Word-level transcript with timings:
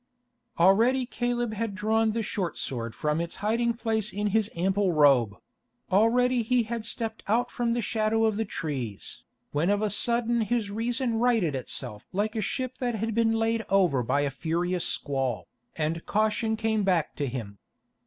Already 0.57 1.05
Caleb 1.05 1.53
had 1.53 1.75
drawn 1.75 2.13
the 2.13 2.23
short 2.23 2.57
sword 2.57 2.95
from 2.95 3.21
its 3.21 3.35
hiding 3.35 3.75
place 3.75 4.11
in 4.11 4.31
his 4.33 4.49
ample 4.55 4.91
robe; 4.93 5.35
already 5.91 6.41
he 6.41 6.63
had 6.63 6.85
stepped 6.85 7.21
out 7.27 7.51
from 7.51 7.73
the 7.73 7.83
shadow 7.83 8.25
of 8.25 8.35
the 8.35 8.43
trees, 8.43 9.21
when 9.51 9.69
of 9.69 9.83
a 9.83 9.91
sudden 9.91 10.41
his 10.41 10.71
reason 10.71 11.19
righted 11.19 11.53
itself 11.53 12.07
like 12.13 12.35
a 12.35 12.41
ship 12.41 12.79
that 12.79 12.95
has 12.95 13.11
been 13.11 13.33
laid 13.33 13.63
over 13.69 14.01
by 14.01 14.21
a 14.21 14.31
furious 14.31 14.83
squall, 14.87 15.47
and 15.75 16.03
caution 16.07 16.55
came 16.57 16.81
back 16.81 17.15
to 17.15 17.27
him. 17.27 17.59